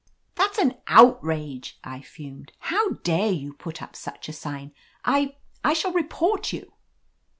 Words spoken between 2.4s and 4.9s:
"How dare you put up such a sign!